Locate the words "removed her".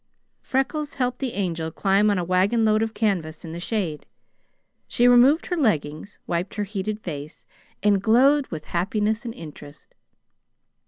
5.07-5.55